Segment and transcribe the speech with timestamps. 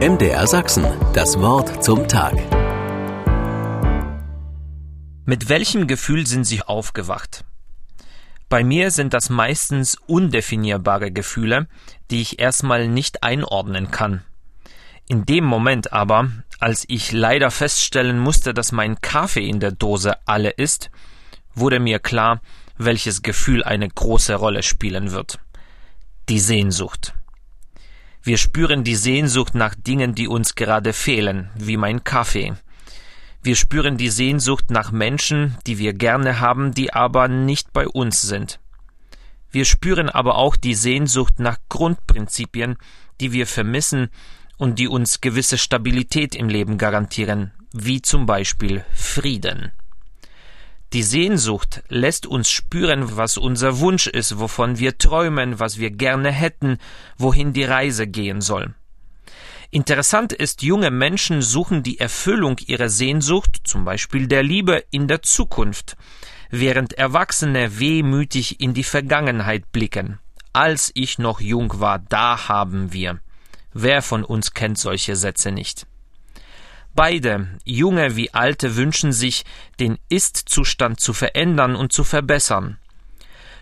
[0.00, 2.34] MDR Sachsen, das Wort zum Tag.
[5.24, 7.44] Mit welchem Gefühl sind Sie aufgewacht?
[8.48, 11.68] Bei mir sind das meistens undefinierbare Gefühle,
[12.10, 14.24] die ich erstmal nicht einordnen kann.
[15.08, 20.16] In dem Moment aber, als ich leider feststellen musste, dass mein Kaffee in der Dose
[20.26, 20.90] alle ist,
[21.54, 22.40] wurde mir klar,
[22.76, 25.38] welches Gefühl eine große Rolle spielen wird.
[26.28, 27.14] Die Sehnsucht.
[28.26, 32.54] Wir spüren die Sehnsucht nach Dingen, die uns gerade fehlen, wie mein Kaffee.
[33.42, 38.22] Wir spüren die Sehnsucht nach Menschen, die wir gerne haben, die aber nicht bei uns
[38.22, 38.60] sind.
[39.50, 42.78] Wir spüren aber auch die Sehnsucht nach Grundprinzipien,
[43.20, 44.08] die wir vermissen
[44.56, 49.70] und die uns gewisse Stabilität im Leben garantieren, wie zum Beispiel Frieden.
[50.94, 56.30] Die Sehnsucht lässt uns spüren, was unser Wunsch ist, wovon wir träumen, was wir gerne
[56.30, 56.78] hätten,
[57.18, 58.76] wohin die Reise gehen soll.
[59.72, 65.20] Interessant ist, junge Menschen suchen die Erfüllung ihrer Sehnsucht, zum Beispiel der Liebe, in der
[65.22, 65.96] Zukunft,
[66.50, 70.20] während Erwachsene wehmütig in die Vergangenheit blicken.
[70.52, 73.18] Als ich noch jung war, da haben wir.
[73.72, 75.88] Wer von uns kennt solche Sätze nicht?
[76.94, 79.44] Beide, junge wie alte, wünschen sich,
[79.80, 82.78] den Ist-Zustand zu verändern und zu verbessern.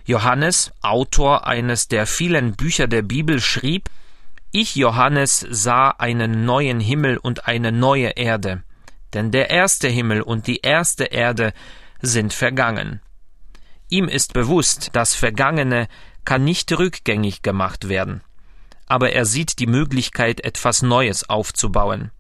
[0.05, 3.89] Johannes, Autor eines der vielen Bücher der Bibel, schrieb,
[4.51, 8.65] ich, Johannes, sah einen neuen Himmel und eine neue Erde,
[9.15, 11.55] denn der erste Himmel und die erste Erde
[12.03, 13.01] sind vergangen.
[13.89, 15.89] Ihm ist bewusst, das Vergangene
[16.27, 18.23] kann nicht rückgängig gemacht werden,
[18.87, 22.11] aber er sieht die Möglichkeit, etwas Neues aufzubauen.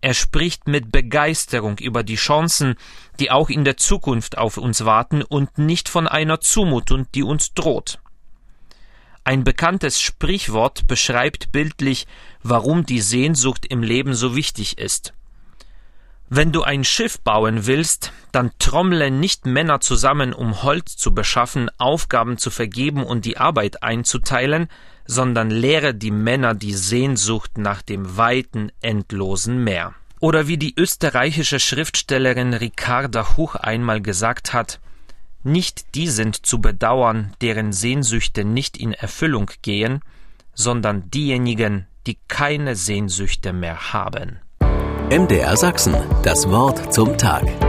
[0.00, 2.76] Er spricht mit Begeisterung über die Chancen,
[3.18, 7.52] die auch in der Zukunft auf uns warten und nicht von einer Zumutung, die uns
[7.52, 7.98] droht.
[9.24, 12.06] Ein bekanntes Sprichwort beschreibt bildlich,
[12.42, 15.12] warum die Sehnsucht im Leben so wichtig ist.
[16.30, 21.70] Wenn du ein Schiff bauen willst, dann trommle nicht Männer zusammen, um Holz zu beschaffen,
[21.78, 24.68] Aufgaben zu vergeben und die Arbeit einzuteilen,
[25.06, 29.94] sondern lehre die Männer die Sehnsucht nach dem weiten, endlosen Meer.
[30.20, 34.80] Oder wie die österreichische Schriftstellerin Ricarda Huch einmal gesagt hat,
[35.44, 40.02] nicht die sind zu bedauern, deren Sehnsüchte nicht in Erfüllung gehen,
[40.52, 44.40] sondern diejenigen, die keine Sehnsüchte mehr haben.
[45.10, 47.67] MDR Sachsen, das Wort zum Tag.